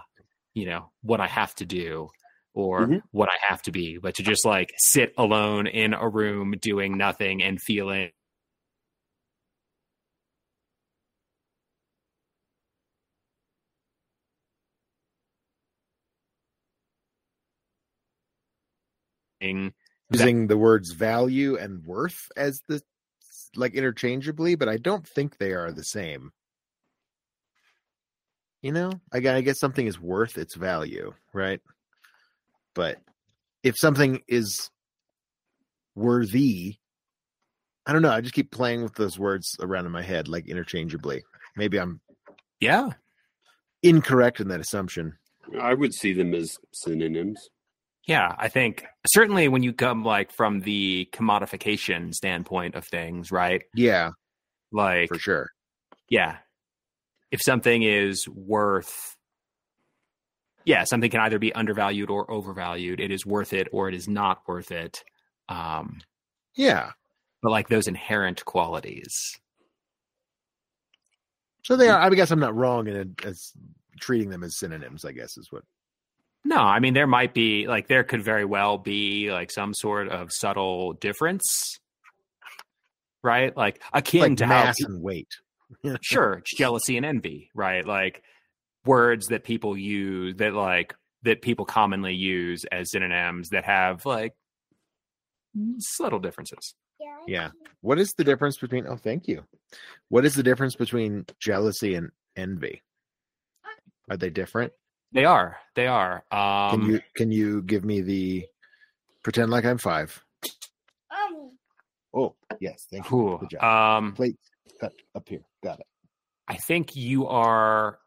[0.54, 2.08] you know what i have to do
[2.54, 3.02] or Mhm.
[3.10, 6.96] what i have to be but to just like sit alone in a room doing
[6.96, 8.10] nothing and feeling
[20.10, 22.82] Using the words value and worth as the
[23.56, 26.32] like interchangeably, but I don't think they are the same.
[28.62, 31.60] You know, again, I guess something is worth its value, right?
[32.74, 32.98] But
[33.62, 34.70] if something is
[35.94, 36.76] worthy,
[37.86, 38.10] I don't know.
[38.12, 41.24] I just keep playing with those words around in my head, like interchangeably.
[41.56, 42.00] Maybe I'm
[42.60, 42.90] Yeah.
[43.82, 45.18] incorrect in that assumption.
[45.60, 47.50] I would see them as synonyms.
[48.06, 53.62] Yeah, I think certainly when you come like from the commodification standpoint of things, right?
[53.74, 54.10] Yeah,
[54.72, 55.50] Like for sure.
[56.08, 56.38] yeah.
[57.30, 59.16] If something is worth
[60.64, 63.00] yeah, something can either be undervalued or overvalued.
[63.00, 65.02] It is worth it or it is not worth it.
[65.48, 66.00] Um
[66.56, 66.92] Yeah.
[67.42, 69.38] but like those inherent qualities.
[71.64, 72.00] So they are.
[72.00, 73.52] I guess I'm not wrong in it as
[74.00, 75.04] treating them as synonyms.
[75.04, 75.62] I guess is what.
[76.44, 80.08] No, I mean there might be like there could very well be like some sort
[80.08, 81.78] of subtle difference.
[83.22, 83.56] Right?
[83.56, 85.28] Like akin Like to how mass and weight.
[86.02, 88.22] sure it's jealousy and envy right like
[88.84, 94.34] words that people use that like that people commonly use as synonyms that have like
[95.78, 96.74] subtle differences
[97.26, 97.50] Yeah.
[97.80, 98.86] What is the difference between?
[98.86, 99.44] Oh, thank you.
[100.08, 102.82] What is the difference between jealousy and envy?
[104.10, 104.72] Are they different?
[105.12, 108.46] They are they are um Can you can you give me the
[109.22, 110.22] pretend like I'm five?
[112.14, 113.16] Oh yes, thank you.
[113.16, 113.62] whew, Good job.
[113.64, 114.36] um Plate
[114.80, 115.40] cut up here.
[115.64, 115.86] Got it.
[116.48, 117.98] i think you are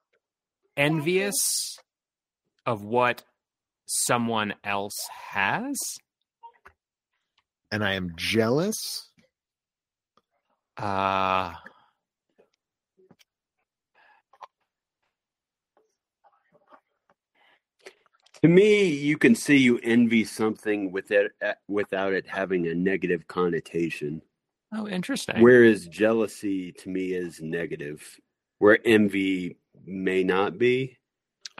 [0.77, 1.77] envious
[2.65, 3.23] of what
[3.87, 4.97] someone else
[5.31, 5.75] has
[7.71, 8.77] And I am jealous.
[10.77, 11.53] uh
[18.45, 22.75] To me, you can see you envy something with it, uh, without it having a
[22.75, 24.21] negative connotation.
[24.71, 28.03] oh interesting Whereas jealousy to me is negative,
[28.59, 30.99] where envy may not be.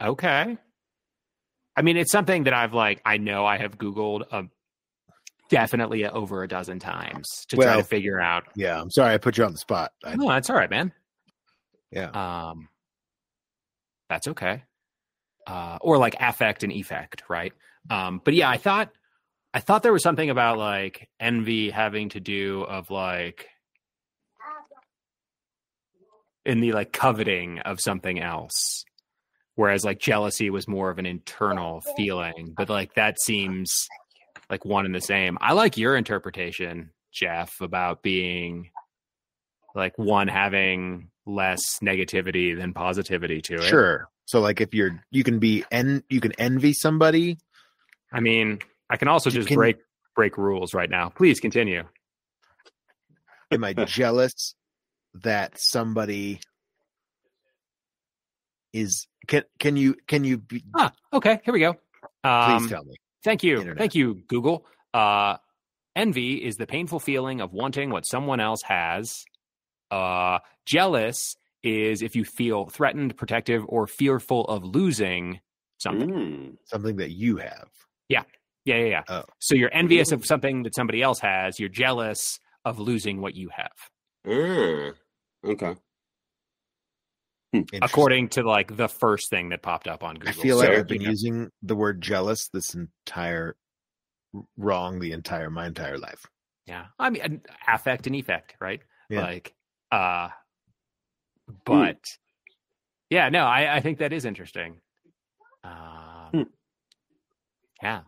[0.00, 0.56] Okay.
[1.76, 4.52] I mean, it's something that I've like, I know I have Googled um,
[5.50, 8.44] definitely over a dozen times to try to figure out.
[8.54, 9.90] Yeah, I'm sorry I put you on the spot.
[10.04, 10.92] I, No, that's all right, man.
[11.90, 12.10] yeah.
[12.10, 12.68] Um,
[14.08, 14.62] that's okay.
[15.46, 17.52] Uh, or like affect and effect, right?
[17.88, 18.90] Um, but yeah, I thought,
[19.54, 23.46] I thought there was something about like envy having to do of like
[26.44, 28.84] in the like coveting of something else
[29.56, 33.88] whereas like jealousy was more of an internal feeling but like that seems
[34.48, 38.70] like one and the same i like your interpretation jeff about being
[39.74, 44.08] like one having less negativity than positivity to it Sure.
[44.26, 47.38] So like if you're you can be en you can envy somebody.
[48.12, 48.60] i mean
[48.90, 49.76] i can also just can- break
[50.14, 51.82] break rules right now please continue
[53.50, 54.54] Am I jealous
[55.22, 56.40] that somebody
[58.72, 61.72] is can can you can you be, ah okay here we go
[62.22, 62.96] please um, tell me.
[63.24, 63.58] Thank you.
[63.58, 63.78] Internet.
[63.78, 64.66] Thank you, Google.
[64.94, 65.36] Uh,
[65.94, 69.24] envy is the painful feeling of wanting what someone else has.
[69.90, 75.40] Uh, jealous is if you feel threatened, protective, or fearful of losing
[75.78, 76.08] something.
[76.10, 76.56] Mm.
[76.64, 77.68] Something that you have.
[78.08, 78.22] Yeah,
[78.64, 79.02] yeah, yeah.
[79.08, 79.24] Oh.
[79.40, 81.58] So you're envious of something that somebody else has.
[81.60, 83.70] You're jealous of losing what you have,
[84.26, 84.90] Ah,
[85.44, 85.76] okay.
[87.80, 90.28] According to like the first thing that popped up on Google.
[90.28, 90.42] I Google.
[90.42, 93.56] feel like So, I've been you know, using the word jealous this entire
[94.58, 96.26] wrong the entire my entire life.
[96.66, 96.86] Yeah.
[96.98, 98.80] I mean, affect and effect, right?
[99.08, 99.22] Yeah.
[99.22, 99.54] Like,
[99.92, 100.28] uh,
[101.64, 101.98] but
[103.10, 104.80] yeah, no, I, I think that is interesting.
[105.64, 105.72] Um,
[106.32, 106.42] Hmm.
[107.82, 108.00] Yeah.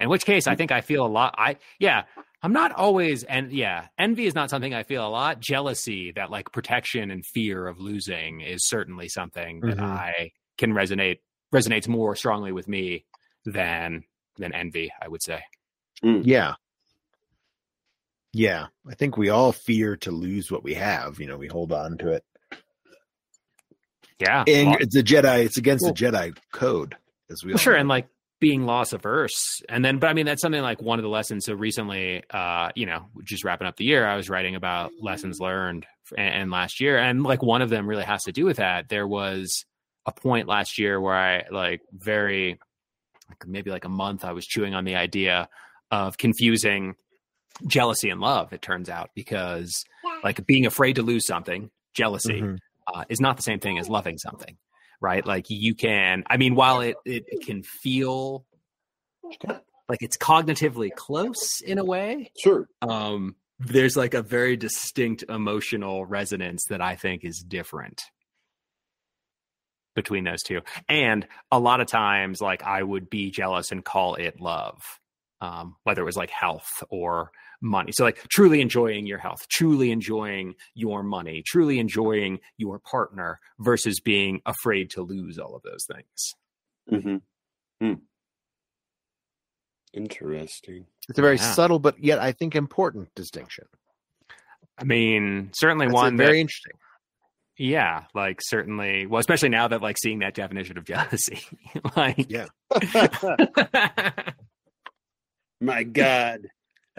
[0.00, 1.34] In which case, I think I feel a lot.
[1.38, 2.02] I, yeah,
[2.42, 5.40] I'm not always, and yeah, envy is not something I feel a lot.
[5.40, 9.82] Jealousy, that like protection and fear of losing is certainly something that Mhm.
[9.82, 11.20] I can resonate,
[11.54, 13.04] resonates more strongly with me
[13.44, 14.04] than,
[14.36, 15.40] than envy, I would say.
[16.02, 16.54] Yeah.
[18.32, 18.66] Yeah.
[18.88, 21.18] I think we all fear to lose what we have.
[21.20, 22.24] You know, we hold on to it.
[24.18, 24.44] Yeah.
[24.46, 26.96] And Well- it's a Jedi, it's against Well- the Jedi code,
[27.30, 27.80] as we Well, sure, know.
[27.80, 31.02] and like being loss averse, and then, but I mean, that's something like one of
[31.02, 31.46] the lessons.
[31.46, 35.40] So recently, uh, you know, just wrapping up the year, I was writing about lessons
[35.40, 35.86] learned,
[36.18, 38.88] and, and last year, and like one of them really has to do with that.
[38.90, 39.64] There was
[40.04, 42.58] a point last year where I like very,
[43.30, 45.48] like maybe like a month, I was chewing on the idea
[45.90, 46.94] of confusing
[47.66, 48.52] jealousy and love.
[48.52, 49.72] It turns out because
[50.22, 52.58] like being afraid to lose something, jealousy, Mhm.
[52.92, 54.56] Uh, is not the same thing as loving something,
[55.00, 55.24] right?
[55.24, 58.44] Like you can, I mean, while it, it, it can feel
[59.88, 62.68] like it's cognitively close in a way, Sure.
[62.82, 68.02] um, there's like a very distinct emotional resonance that I think is different
[69.94, 70.60] between those two.
[70.88, 74.82] And a lot of times, like I would be jealous and call it love,
[75.40, 77.92] um, whether it was like health or money.
[77.92, 84.00] So like truly enjoying your health, truly enjoying your money, truly enjoying your partner versus
[84.00, 86.34] being afraid to lose all of those things.
[86.90, 87.16] Mm-hmm.
[87.86, 87.94] Hmm.
[89.92, 90.86] Interesting.
[91.08, 91.52] It's a very Yeah.
[91.52, 93.64] subtle, but yet I think important distinction.
[94.78, 96.72] I mean, certainly That's one very that, interesting.
[97.56, 101.40] yeah, like certainly, well, especially now that like seeing that definition of jealousy,
[101.96, 102.46] like, Yeah.
[105.60, 106.48] My God,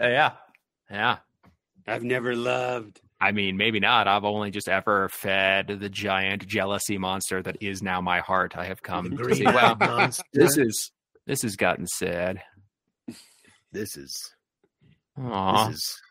[0.00, 0.32] yeah,
[0.90, 1.18] yeah.
[1.86, 3.00] I've never loved.
[3.20, 4.06] I mean, maybe not.
[4.06, 8.56] I've only just ever fed the giant jealousy monster that is now my heart.
[8.56, 9.44] I have come to see.
[9.46, 10.92] Wow, this is
[11.26, 12.42] this has gotten sad.
[13.72, 14.34] this is
[15.18, 15.68] Aw.
[15.68, 16.02] this is.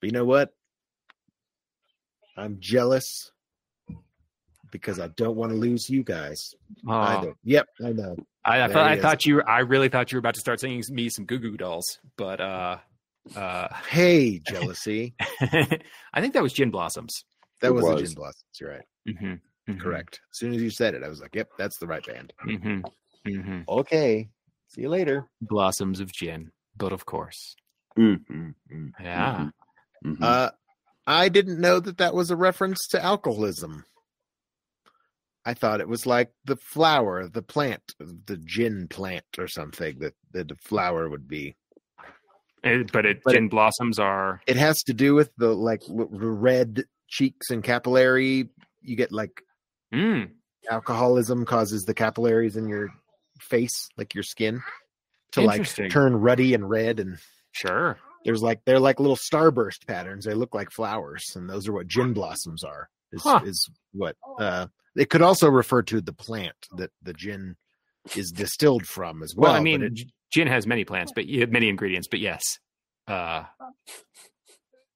[0.00, 0.50] But you know what?
[2.36, 3.30] I'm jealous
[4.72, 6.54] because I don't want to lose you guys.
[6.88, 7.18] Aw.
[7.18, 7.34] Either.
[7.44, 8.16] Yep, I know.
[8.44, 9.42] I, I, thought, I thought you.
[9.42, 12.40] I really thought you were about to start singing me some Goo Goo Dolls, but
[12.40, 12.78] uh,
[13.36, 15.14] uh, Hey, jealousy.
[15.40, 17.24] I think that was Gin Blossoms.
[17.60, 18.02] That It was, the was.
[18.02, 18.44] Gin Blossoms.
[18.60, 18.84] You're right.
[19.08, 19.78] Mm-hmm.
[19.78, 20.20] Correct.
[20.32, 22.80] As soon as you said it, I was like, "Yep, that's the right band." hmm
[23.26, 24.28] hmm Okay.
[24.68, 25.28] See you later.
[25.40, 27.54] Blossoms of gin, but of course,
[27.98, 28.50] Mm-hmm.
[29.00, 29.48] yeah.
[30.04, 30.22] Mm-hmm.
[30.22, 30.50] Uh,
[31.06, 33.84] I didn't know that that was a reference to alcoholism.
[35.44, 40.14] I thought it was like the flower, the plant, the gin plant or something that,
[40.32, 41.56] that the flower would be.
[42.62, 44.40] It- but it, But gin blossoms are.
[44.46, 48.48] It has to do with the like red cheeks and capillary.
[48.82, 49.42] You get like
[49.92, 50.30] Mm,
[50.70, 52.90] alcoholism causes the capillaries in your
[53.40, 54.62] face, like your skin,
[55.32, 57.00] to like turn ruddy and red.
[57.00, 57.18] And
[57.52, 57.98] sure.
[58.24, 60.24] there's like they're like little starburst patterns.
[60.24, 62.88] They look like flowers, and those are what gin blossoms are.
[63.12, 63.40] Is Huh.
[63.44, 67.56] is what uh it could also refer to the plant that the gin
[68.16, 69.52] is distilled from as well.
[69.52, 70.00] Well, I mean, it-
[70.32, 72.08] gin has many plants, but many ingredients.
[72.08, 72.42] But yes,
[73.08, 73.44] uh,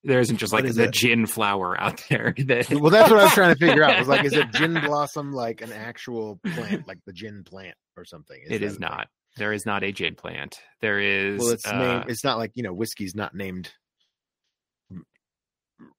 [0.04, 0.92] there isn't just like is the it?
[0.92, 2.34] gin flower out there.
[2.46, 3.98] That, well, that's what I was trying to figure out.
[3.98, 8.04] Was like, is it gin blossom like an actual plant, like the gin plant or
[8.04, 8.38] something?
[8.44, 8.88] it that is a thing?
[8.88, 9.08] not.
[9.36, 10.60] There is not a gin plant.
[10.80, 11.40] There is.
[11.40, 12.04] Well, it's uh, named.
[12.08, 13.72] It's not like you know, whiskey's not named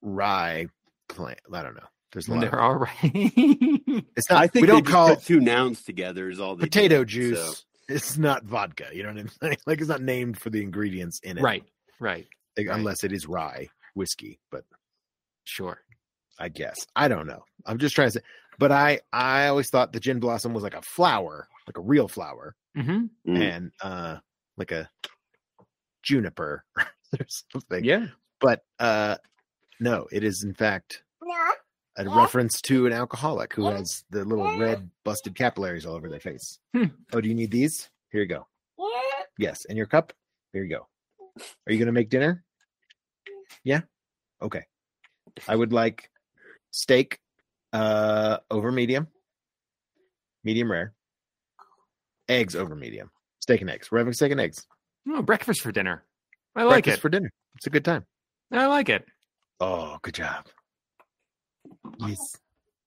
[0.01, 0.67] rye
[1.09, 1.39] plant.
[1.51, 1.87] I don't know.
[2.15, 2.39] There's a lot.
[2.41, 2.89] there Of, are.
[3.03, 4.41] it's not.
[4.41, 7.07] I think we don't just call put two nouns together is all they potato did,
[7.09, 7.39] juice.
[7.39, 7.53] so-
[7.89, 8.85] It's not vodka.
[8.93, 9.57] You know what I'm saying?
[9.67, 11.63] Like it's not named for the ingredients in it, right.
[11.99, 12.25] Right.
[12.57, 12.77] Like, right.
[12.77, 14.63] Unless it is rye whiskey, but
[15.43, 15.81] Sure.
[16.39, 17.43] I guess I don't know.
[17.65, 18.21] I'm just trying to say.
[18.59, 22.07] But I I always thought the gin blossom was like a flower, like a real
[22.07, 23.39] flower, hmm Mm.
[23.41, 24.17] and uh
[24.57, 24.89] like a
[26.01, 27.83] juniper or something.
[27.83, 28.07] Yeah.
[28.39, 29.17] But uh
[29.79, 31.03] no, it is in fact
[31.97, 36.19] a reference to an alcoholic who has the little red busted capillaries all over their
[36.19, 36.59] face.
[36.73, 36.85] Hmm.
[37.13, 37.89] Oh, do you need these?
[38.11, 38.47] Here you go.
[39.37, 40.13] Yes, and your cup.
[40.53, 40.87] Here you go.
[41.67, 42.43] Are you going to make dinner?
[43.63, 43.81] Yeah.
[44.41, 44.63] Okay.
[45.47, 46.09] I would like
[46.71, 47.19] steak
[47.73, 49.07] uh over medium,
[50.43, 50.93] medium rare,
[52.29, 53.91] eggs over medium, steak and eggs.
[53.91, 54.65] We're having steak and eggs.
[55.09, 56.03] Oh, breakfast for dinner.
[56.55, 56.71] I like it.
[56.71, 57.01] Breakfast it.
[57.01, 57.31] for dinner.
[57.55, 58.05] It's a good time.
[58.51, 59.05] I like it.
[59.59, 60.45] Oh, good job.
[61.99, 62.35] Yes.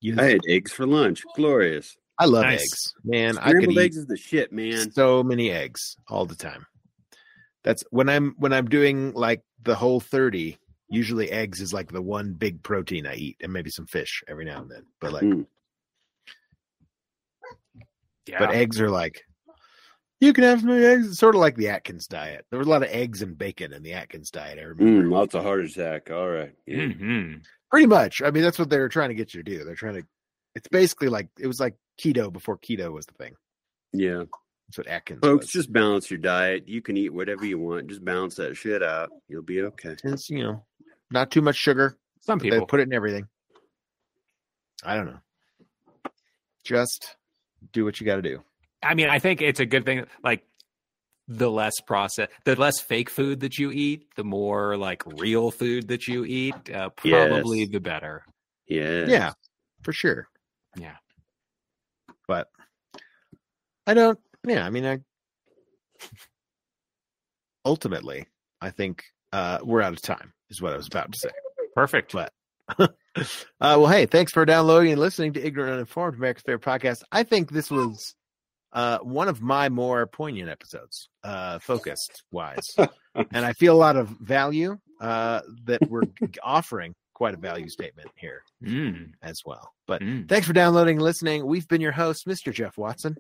[0.01, 0.19] Yes.
[0.19, 1.23] I had eggs for lunch.
[1.35, 1.97] Glorious.
[2.19, 2.63] I love Nice.
[2.63, 3.39] eggs, man.
[3.39, 4.91] I could Scrambled eat eggs is the shit, man.
[4.93, 6.67] so many eggs all the time.
[7.65, 10.59] That's when I'm when I'm doing like the whole thirty.
[10.91, 14.45] Usually, eggs is like the one big protein I eat, and maybe some fish every
[14.47, 14.85] now and then.
[15.01, 15.47] But like, Mm.
[18.27, 18.39] Yeah.
[18.39, 19.23] but eggs are like
[20.21, 21.09] you can have some eggs.
[21.09, 22.45] It's sort of like the Atkins diet.
[22.51, 24.59] There was a lot of eggs and bacon in the Atkins diet.
[24.59, 25.09] I remember.
[25.09, 26.11] Mm, lots of heart attack.
[26.11, 26.53] All right.
[26.67, 26.89] Yeah.
[27.71, 28.23] Pretty much.
[28.23, 29.65] I mean, that's what they're trying to get you to do.
[29.65, 30.03] They're trying to.
[30.55, 33.35] It's basically like it was like keto before keto was the thing.
[33.93, 34.25] yeah.
[34.69, 35.53] That's what Atkins Folks, was.
[35.53, 36.69] just balance your diet.
[36.69, 37.87] You can eat whatever you want.
[37.87, 39.09] Just balance that shit out.
[39.27, 39.97] You'll be okay.
[40.05, 40.63] It's you know
[41.11, 41.97] not too much sugar.
[42.21, 42.67] Some They people.
[42.67, 43.29] put it in everything.
[44.85, 45.21] I don't know.
[46.65, 47.17] Just
[47.73, 48.43] do what you got to do.
[48.83, 50.05] I mean, I think it's a good thing.
[50.23, 50.45] Like
[51.29, 55.89] the less process, the less fake food that you eat, the more like real food
[55.89, 57.69] that you eat, uh, probably Yes.
[57.71, 58.25] the better.
[58.67, 59.05] Yeah.
[59.07, 59.33] Yeah,
[59.83, 60.27] for sure.
[60.77, 60.97] Yeah.
[62.27, 62.49] But
[63.87, 64.19] I don't.
[64.47, 64.99] Yeah, I mean, I
[67.65, 68.27] ultimately,
[68.61, 70.33] I think uh, we're out of time.
[70.51, 71.31] Is what I was about to say.
[71.75, 72.13] Perfect.
[72.13, 72.33] But-
[72.79, 72.87] uh,
[73.61, 77.03] well, hey, thanks for downloading and listening to Ignorant Uninformed, America's favorite podcast.
[77.13, 78.15] I think this was
[78.73, 82.67] uh, one of my more poignant episodes, uh, focused wise,
[83.15, 86.03] and I feel a lot of value uh, that we're
[86.43, 86.95] offering.
[87.15, 89.73] Quite a value statement here Mm, as well.
[89.89, 90.29] But mm.
[90.29, 91.45] thanks for downloading and listening.
[91.47, 92.53] We've been your host, Mr.
[92.53, 93.17] Jeff Watson.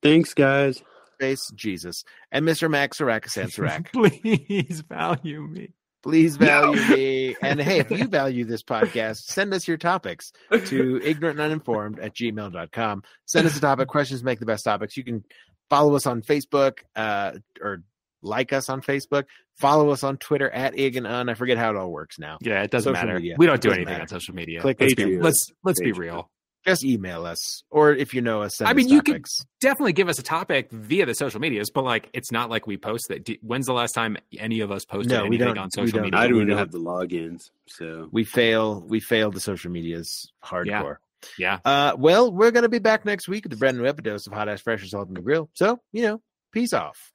[0.00, 0.80] Thanks, guys.
[1.14, 2.70] Space Jesus and Mr.
[2.70, 3.92] Max Sarakis and Sarak.
[3.92, 5.70] Please value me.
[6.02, 7.36] Please value me.
[7.42, 10.32] And hey, if you value this podcast, send us your topics
[10.66, 13.02] to ignorant and uninformed at gmail.com.
[13.26, 13.88] Send us a topic.
[13.88, 14.96] Questions make the best topics.
[14.96, 15.24] You can
[15.70, 17.82] follow us on Facebook uh, or
[18.22, 19.24] like us on Facebook.
[19.58, 21.28] Follow us on Twitter at ig and un.
[21.28, 22.38] I forget how it all works now.
[22.40, 23.18] Yeah, it doesn't Social matter.
[23.18, 23.36] media.
[23.38, 24.02] We don't do Doesn't anything matter.
[24.02, 24.60] on social media.
[24.60, 26.30] Click let's be, let's let's be real.
[26.64, 29.44] Just email us, or if you know us, send I mean, us you could- topics.
[29.60, 32.76] Definitely give us a topic via the social medias, but like it's not like we
[32.76, 33.28] post that.
[33.42, 35.96] When's the last time any of us posted No, we anything don't- on we social
[35.98, 36.02] don't.
[36.04, 36.20] media?
[36.20, 38.80] I don't even don't- have the logins, so We fail.
[38.86, 40.96] We fail the social medias hardcore.
[41.38, 41.58] Yeah.
[41.64, 44.48] Uh, well, we're gonna be back next week with a brand new episode of Hot
[44.48, 45.48] Ass Fresh Assault on the Grill.
[45.54, 47.12] So you know, peace off.